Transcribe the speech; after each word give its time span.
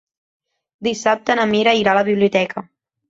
Dissabte 0.87 1.35
na 1.41 1.45
Mira 1.51 1.77
irà 1.81 1.93
a 1.93 1.99
la 1.99 2.05
biblioteca. 2.09 2.65